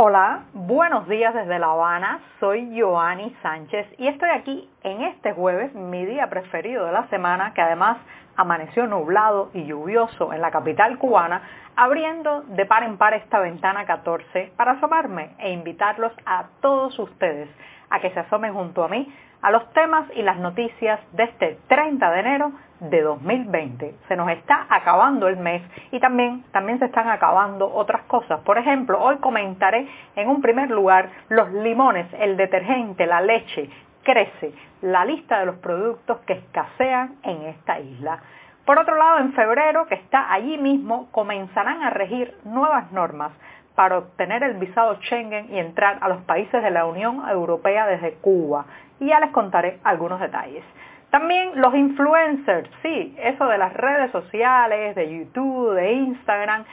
[0.00, 5.74] Hola, buenos días desde La Habana, soy Joanny Sánchez y estoy aquí en este jueves,
[5.74, 7.98] mi día preferido de la semana, que además
[8.36, 11.42] amaneció nublado y lluvioso en la capital cubana,
[11.74, 17.48] abriendo de par en par esta ventana 14 para asomarme e invitarlos a todos ustedes
[17.90, 19.12] a que se asomen junto a mí
[19.42, 23.94] a los temas y las noticias de este 30 de enero de 2020.
[24.08, 28.40] Se nos está acabando el mes y también, también se están acabando otras cosas.
[28.40, 33.70] Por ejemplo, hoy comentaré en un primer lugar los limones, el detergente, la leche,
[34.02, 34.52] crece,
[34.82, 38.20] la lista de los productos que escasean en esta isla.
[38.64, 43.32] Por otro lado, en febrero, que está allí mismo, comenzarán a regir nuevas normas
[43.78, 48.14] para obtener el visado Schengen y entrar a los países de la Unión Europea desde
[48.14, 48.66] Cuba.
[48.98, 50.64] Y ya les contaré algunos detalles.
[51.10, 56.64] También los influencers, sí, eso de las redes sociales, de YouTube, de Instagram,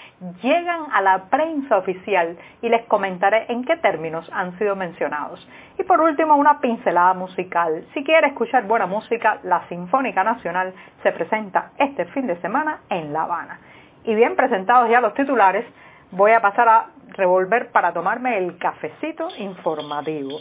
[0.41, 5.47] llegan a la prensa oficial y les comentaré en qué términos han sido mencionados.
[5.77, 7.85] Y por último, una pincelada musical.
[7.93, 13.13] Si quiere escuchar buena música, la Sinfónica Nacional se presenta este fin de semana en
[13.13, 13.59] La Habana.
[14.05, 15.65] Y bien presentados ya los titulares,
[16.11, 16.85] voy a pasar a
[17.15, 20.37] revolver para tomarme el cafecito informativo.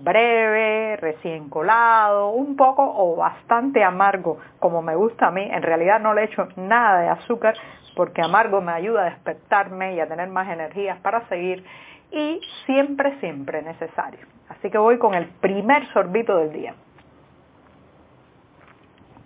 [0.00, 5.42] Breve, recién colado, un poco o bastante amargo, como me gusta a mí.
[5.42, 7.54] En realidad no le echo nada de azúcar
[7.94, 11.64] porque amargo me ayuda a despertarme y a tener más energías para seguir
[12.10, 14.26] y siempre, siempre necesario.
[14.48, 16.74] Así que voy con el primer sorbito del día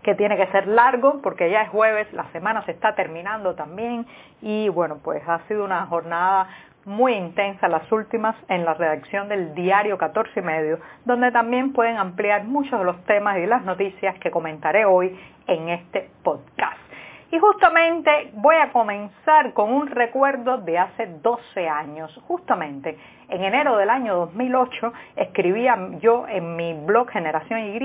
[0.08, 4.06] que tiene que ser largo porque ya es jueves, la semana se está terminando también
[4.40, 6.48] y bueno, pues ha sido una jornada
[6.88, 11.98] muy intensa las últimas en la redacción del diario 14 y medio, donde también pueden
[11.98, 15.16] ampliar muchos de los temas y las noticias que comentaré hoy
[15.46, 16.78] en este podcast.
[17.30, 22.18] Y justamente voy a comenzar con un recuerdo de hace 12 años.
[22.26, 22.96] Justamente
[23.28, 27.78] en enero del año 2008 escribía yo en mi blog Generación Y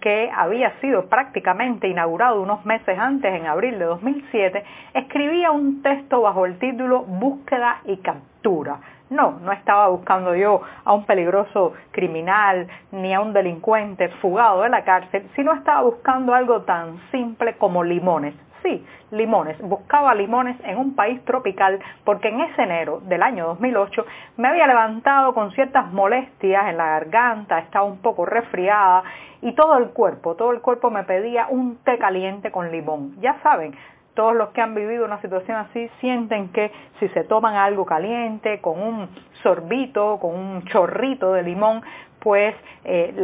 [0.00, 6.22] que había sido prácticamente inaugurado unos meses antes, en abril de 2007, escribía un texto
[6.22, 8.80] bajo el título Búsqueda y captura.
[9.10, 14.68] No, no estaba buscando yo a un peligroso criminal ni a un delincuente fugado de
[14.68, 19.58] la cárcel, sino estaba buscando algo tan simple como limones, Sí, limones.
[19.60, 24.04] Buscaba limones en un país tropical porque en ese enero del año 2008
[24.36, 29.02] me había levantado con ciertas molestias en la garganta, estaba un poco resfriada
[29.40, 33.16] y todo el cuerpo, todo el cuerpo me pedía un té caliente con limón.
[33.20, 33.74] Ya saben,
[34.14, 38.60] todos los que han vivido una situación así sienten que si se toman algo caliente
[38.60, 39.08] con un
[39.42, 41.82] sorbito, con un chorrito de limón,
[42.20, 42.54] pues
[42.84, 43.14] eh,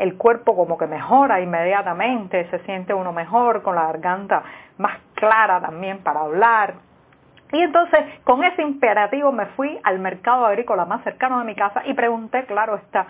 [0.00, 4.42] el cuerpo como que mejora inmediatamente, se siente uno mejor, con la garganta
[4.78, 6.74] más clara también para hablar.
[7.52, 11.82] Y entonces con ese imperativo me fui al mercado agrícola más cercano de mi casa
[11.84, 13.06] y pregunté, claro está,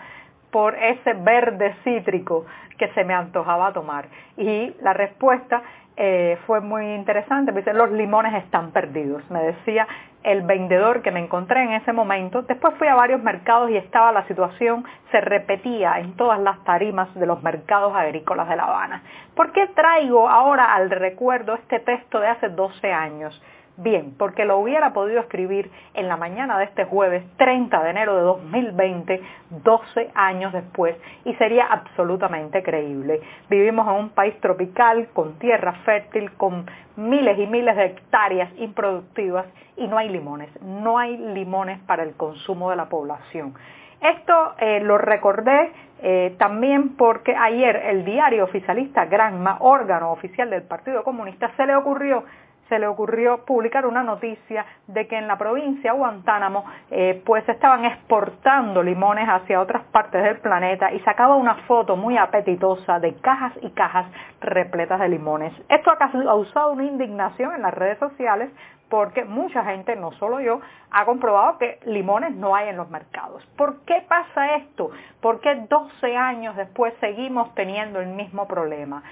[0.50, 2.44] por ese verde cítrico
[2.76, 4.06] que se me antojaba tomar.
[4.36, 5.62] Y la respuesta
[5.96, 9.86] eh, fue muy interesante, me dice, los limones están perdidos, me decía
[10.24, 12.42] el vendedor que me encontré en ese momento.
[12.42, 17.14] Después fui a varios mercados y estaba la situación, se repetía en todas las tarimas
[17.14, 19.02] de los mercados agrícolas de La Habana.
[19.34, 23.42] ¿Por qué traigo ahora al recuerdo este texto de hace 12 años?
[23.78, 28.16] Bien, porque lo hubiera podido escribir en la mañana de este jueves 30 de enero
[28.16, 29.22] de 2020,
[29.64, 30.94] 12 años después,
[31.24, 33.22] y sería absolutamente creíble.
[33.48, 36.66] Vivimos en un país tropical, con tierra fértil, con
[36.96, 39.46] miles y miles de hectáreas improductivas,
[39.78, 43.54] y no hay limones, no hay limones para el consumo de la población.
[44.02, 45.72] Esto eh, lo recordé
[46.02, 51.76] eh, también porque ayer el diario oficialista Granma, órgano oficial del Partido Comunista, se le
[51.76, 52.24] ocurrió
[52.72, 57.84] se le ocurrió publicar una noticia de que en la provincia Guantánamo eh, pues estaban
[57.84, 63.52] exportando limones hacia otras partes del planeta y sacaba una foto muy apetitosa de cajas
[63.60, 64.06] y cajas
[64.40, 65.52] repletas de limones.
[65.68, 68.50] Esto ha causado una indignación en las redes sociales
[68.88, 73.44] porque mucha gente, no solo yo, ha comprobado que limones no hay en los mercados.
[73.58, 74.92] ¿Por qué pasa esto?
[75.20, 79.02] ¿Por qué 12 años después seguimos teniendo el mismo problema?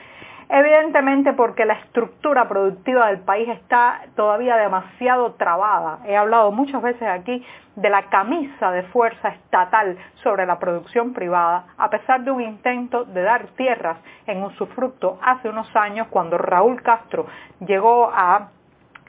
[0.52, 6.00] Evidentemente porque la estructura productiva del país está todavía demasiado trabada.
[6.05, 11.67] He hablado muchas veces aquí de la camisa de fuerza estatal sobre la producción privada,
[11.79, 16.82] a pesar de un intento de dar tierras en usufructo hace unos años cuando Raúl
[16.82, 17.26] Castro
[17.61, 18.49] llegó a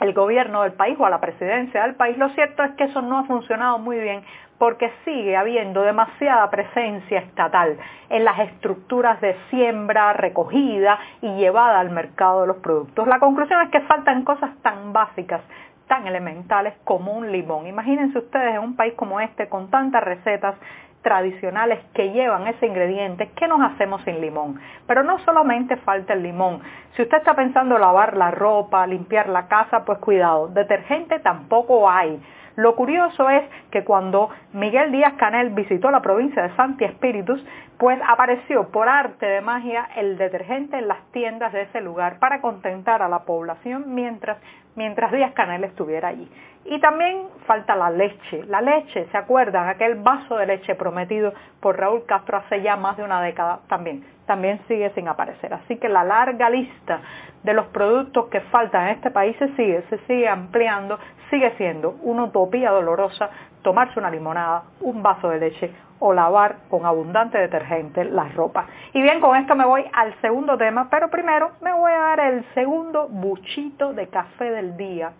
[0.01, 3.01] el gobierno del país o a la presidencia del país, lo cierto es que eso
[3.01, 4.23] no ha funcionado muy bien
[4.57, 7.77] porque sigue habiendo demasiada presencia estatal
[8.09, 13.07] en las estructuras de siembra, recogida y llevada al mercado de los productos.
[13.07, 15.41] La conclusión es que faltan cosas tan básicas
[15.87, 17.67] tan elementales como un limón.
[17.67, 20.55] Imagínense ustedes en un país como este con tantas recetas
[21.01, 24.59] tradicionales que llevan ese ingrediente, ¿qué nos hacemos sin limón?
[24.87, 26.61] Pero no solamente falta el limón.
[26.95, 32.21] Si usted está pensando lavar la ropa, limpiar la casa, pues cuidado, detergente tampoco hay.
[32.55, 37.43] Lo curioso es que cuando Miguel Díaz Canel visitó la provincia de Santi Espíritus,
[37.77, 42.41] pues apareció por arte de magia el detergente en las tiendas de ese lugar para
[42.41, 44.37] contentar a la población mientras,
[44.75, 46.29] mientras Díaz Canel estuviera allí.
[46.65, 48.43] Y también falta la leche.
[48.45, 49.67] La leche, ¿se acuerdan?
[49.67, 54.03] Aquel vaso de leche prometido por Raúl Castro hace ya más de una década también.
[54.31, 55.53] También sigue sin aparecer.
[55.53, 57.01] Así que la larga lista
[57.43, 60.97] de los productos que faltan en este país se sigue, se sigue ampliando,
[61.29, 63.29] sigue siendo una utopía dolorosa
[63.61, 68.67] tomarse una limonada, un vaso de leche o lavar con abundante detergente las ropas.
[68.93, 72.19] Y bien, con esto me voy al segundo tema, pero primero me voy a dar
[72.21, 75.11] el segundo buchito de café del día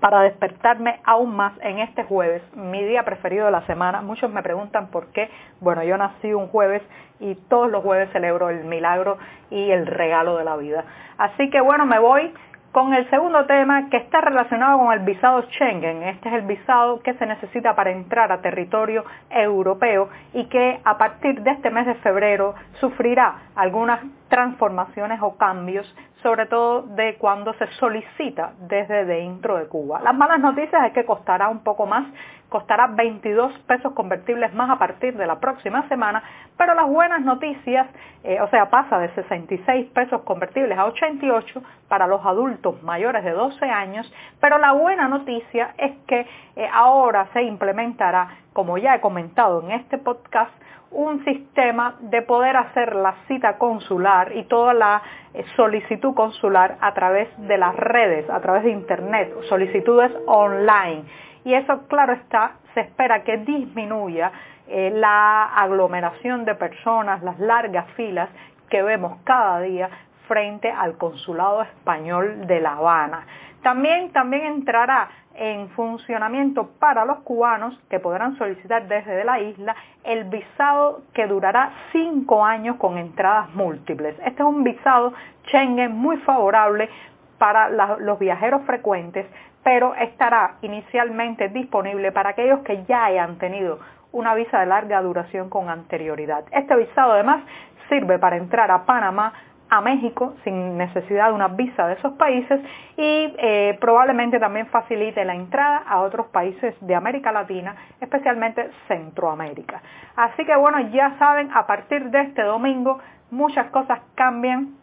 [0.00, 4.02] para despertarme aún más en este jueves, mi día preferido de la semana.
[4.02, 5.30] Muchos me preguntan por qué.
[5.60, 6.82] Bueno, yo nací un jueves
[7.18, 9.18] y todos los jueves celebro el milagro
[9.50, 10.84] y el regalo de la vida.
[11.18, 12.32] Así que bueno, me voy
[12.76, 16.02] con el segundo tema que está relacionado con el visado Schengen.
[16.02, 20.98] Este es el visado que se necesita para entrar a territorio europeo y que a
[20.98, 25.86] partir de este mes de febrero sufrirá algunas transformaciones o cambios,
[26.22, 30.02] sobre todo de cuando se solicita desde dentro de Cuba.
[30.02, 32.04] Las malas noticias es que costará un poco más
[32.48, 36.22] costará 22 pesos convertibles más a partir de la próxima semana,
[36.56, 37.86] pero las buenas noticias,
[38.24, 43.32] eh, o sea, pasa de 66 pesos convertibles a 88 para los adultos mayores de
[43.32, 46.26] 12 años, pero la buena noticia es que
[46.56, 50.52] eh, ahora se implementará, como ya he comentado en este podcast,
[50.92, 55.02] un sistema de poder hacer la cita consular y toda la
[55.34, 61.04] eh, solicitud consular a través de las redes, a través de Internet, solicitudes online
[61.46, 64.32] y eso, claro está, se espera que disminuya
[64.66, 68.28] eh, la aglomeración de personas, las largas filas
[68.68, 69.88] que vemos cada día
[70.26, 73.24] frente al consulado español de La Habana.
[73.62, 80.24] También, también entrará en funcionamiento para los cubanos que podrán solicitar desde la isla el
[80.24, 84.16] visado que durará cinco años con entradas múltiples.
[84.18, 85.12] Este es un visado
[85.44, 86.90] Schengen muy favorable
[87.38, 89.26] para los viajeros frecuentes
[89.66, 93.80] pero estará inicialmente disponible para aquellos que ya hayan tenido
[94.12, 96.44] una visa de larga duración con anterioridad.
[96.52, 97.42] Este visado además
[97.88, 99.32] sirve para entrar a Panamá,
[99.68, 102.60] a México sin necesidad de una visa de esos países
[102.96, 109.82] y eh, probablemente también facilite la entrada a otros países de América Latina, especialmente Centroamérica.
[110.14, 113.00] Así que bueno, ya saben, a partir de este domingo
[113.32, 114.76] muchas cosas cambian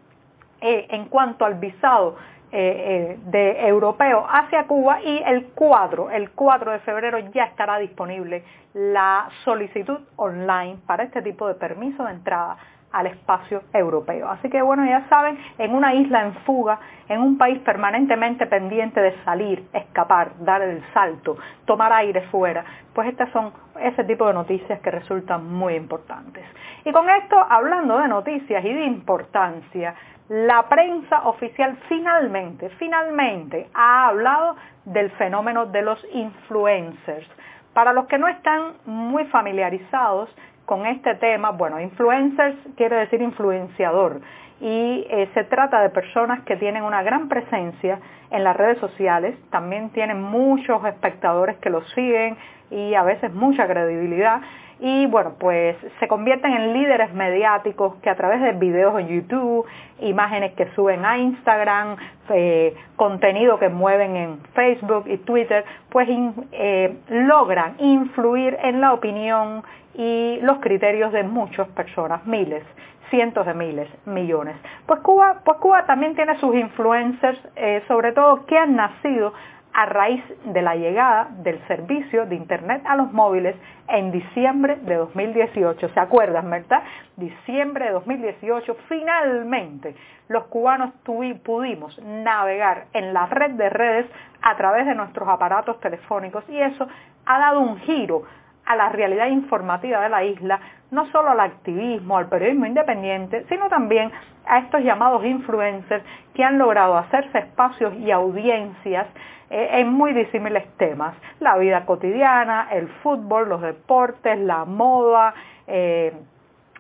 [0.60, 2.18] eh, en cuanto al visado
[2.56, 7.80] eh, eh, de europeo hacia Cuba y el 4, el 4 de febrero ya estará
[7.80, 8.44] disponible
[8.76, 12.58] la solicitud online para este tipo de permiso de entrada
[12.92, 14.30] al espacio europeo.
[14.30, 16.80] Así que bueno, ya saben, en una isla en fuga,
[17.10, 21.36] en un país permanentemente pendiente de salir, escapar, dar el salto,
[21.66, 22.64] tomar aire fuera,
[22.94, 23.52] pues estas son
[23.82, 26.46] ese tipo de noticias que resultan muy importantes.
[26.86, 29.96] Y con esto, hablando de noticias y de importancia,
[30.34, 37.28] la prensa oficial finalmente, finalmente ha hablado del fenómeno de los influencers.
[37.76, 40.36] Para los que no están muy familiarizados
[40.66, 44.22] con este tema, bueno, influencers quiere decir influenciador.
[44.60, 48.00] Y eh, se trata de personas que tienen una gran presencia
[48.32, 52.38] en las redes sociales, también tienen muchos espectadores que los siguen
[52.72, 54.42] y a veces mucha credibilidad
[54.86, 59.66] y bueno, pues se convierten en líderes mediáticos que a través de videos en YouTube,
[60.02, 61.96] imágenes que suben a Instagram,
[62.32, 66.10] eh, contenido que mueven en Facebook y Twitter, pues
[66.52, 69.64] eh, logran influir en la opinión
[69.96, 72.64] y los criterios de muchas personas, miles
[73.10, 74.56] cientos de miles, millones.
[74.88, 79.34] Pues Cuba, pues Cuba también tiene sus influencers, eh, sobre todo que han nacido
[79.74, 83.56] a raíz de la llegada del servicio de Internet a los móviles
[83.88, 85.90] en diciembre de 2018.
[85.90, 86.84] ¿Se acuerdan, verdad?
[87.18, 89.96] Diciembre de 2018, finalmente
[90.30, 94.06] los cubanos pudimos navegar en la red de redes
[94.42, 96.88] a través de nuestros aparatos telefónicos y eso
[97.26, 98.24] ha dado un giro
[98.66, 100.60] a la realidad informativa de la isla,
[100.92, 104.12] no solo al activismo, al periodismo independiente, sino también
[104.46, 109.08] a estos llamados influencers que han logrado hacerse espacios y audiencias
[109.50, 115.34] eh, en muy disímiles temas, la vida cotidiana, el fútbol, los deportes, la moda,
[115.68, 116.14] eh,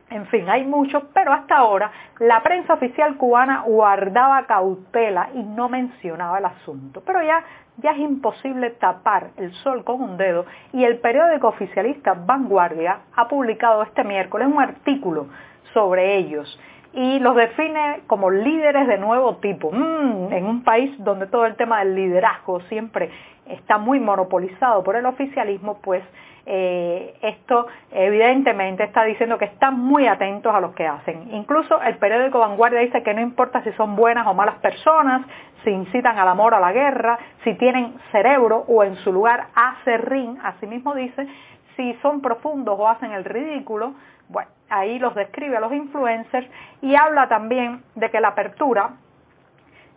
[0.10, 5.70] En fin, hay mucho, pero hasta ahora la prensa oficial cubana guardaba cautela y no
[5.70, 7.01] mencionaba el asunto.
[7.03, 7.43] Pero ya,
[7.77, 13.27] ya es imposible tapar el sol con un dedo y el periódico oficialista Vanguardia ha
[13.27, 15.27] publicado este miércoles un artículo
[15.74, 16.60] sobre ellos
[16.93, 19.71] y los define como líderes de nuevo tipo.
[19.71, 23.09] Mm, en un país donde todo el tema del liderazgo siempre
[23.47, 26.03] está muy monopolizado por el oficialismo, pues
[26.45, 31.33] eh, esto evidentemente está diciendo que están muy atentos a lo que hacen.
[31.33, 35.25] Incluso el periódico Vanguardia dice que no importa si son buenas o malas personas,
[35.63, 39.47] si incitan al amor o a la guerra, si tienen cerebro o en su lugar
[39.55, 41.27] acerrín, así mismo dice,
[41.75, 43.93] si son profundos o hacen el ridículo,
[44.29, 46.47] bueno, ahí los describe a los influencers
[46.81, 48.91] y habla también de que la apertura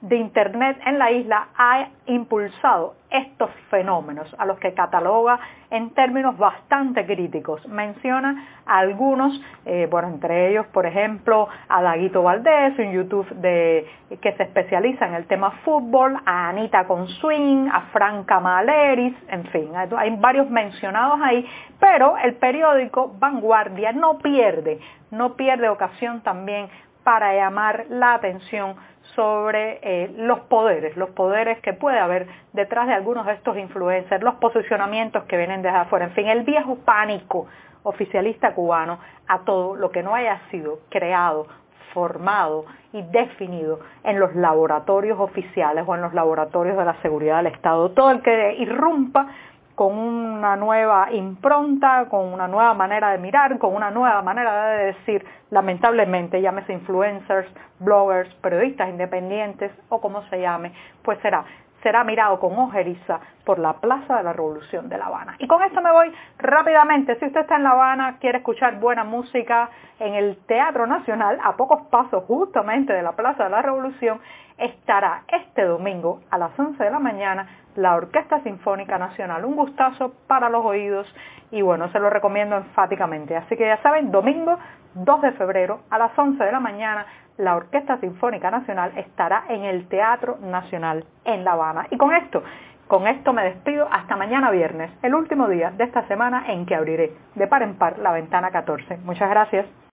[0.00, 5.38] de Internet en la isla ha impulsado estos fenómenos, a los que cataloga
[5.70, 7.66] en términos bastante críticos.
[7.68, 13.86] Menciona algunos, eh, bueno, entre ellos, por ejemplo, a Daguito Valdés, un YouTube de,
[14.20, 19.44] que se especializa en el tema fútbol, a Anita con Swing, a Franca Maleris, en
[19.46, 21.46] fin, hay varios mencionados ahí,
[21.80, 24.78] pero el periódico Vanguardia no pierde,
[25.10, 26.68] no pierde ocasión también
[27.06, 28.74] para llamar la atención
[29.16, 34.22] sobre eh, los poderes, los poderes que puede haber detrás de algunos de estos influencers,
[34.22, 37.46] los posicionamientos que vienen desde afuera, en fin, el viejo pánico
[37.82, 41.46] oficialista cubano a todo lo que no haya sido creado,
[41.94, 47.52] formado y definido en los laboratorios oficiales o en los laboratorios de la seguridad del
[47.52, 47.90] Estado.
[47.92, 49.28] Todo el que irrumpa
[49.76, 54.84] con una nueva impronta, con una nueva manera de mirar, con una nueva manera de
[54.86, 57.46] decir, lamentablemente, llámese influencers,
[57.78, 61.44] bloggers, periodistas independientes o como se llame, pues será
[61.82, 65.36] será mirado con ojeriza por la Plaza de la Revolución de La Habana.
[65.38, 67.16] Y con esto me voy rápidamente.
[67.20, 71.54] Si usted está en La Habana, quiere escuchar buena música en el Teatro Nacional, a
[71.56, 74.20] pocos pasos justamente de la Plaza de la Revolución,
[74.58, 77.46] estará este domingo a las 11 de la mañana
[77.76, 79.44] la Orquesta Sinfónica Nacional.
[79.44, 81.06] Un gustazo para los oídos
[81.50, 83.36] y bueno, se lo recomiendo enfáticamente.
[83.36, 84.58] Así que ya saben, domingo
[84.94, 89.64] 2 de febrero a las 11 de la mañana, la Orquesta Sinfónica Nacional estará en
[89.64, 91.86] el Teatro Nacional en La Habana.
[91.90, 92.42] Y con esto,
[92.88, 96.74] con esto me despido hasta mañana viernes, el último día de esta semana en que
[96.74, 98.98] abriré de par en par la ventana 14.
[98.98, 99.66] Muchas gracias.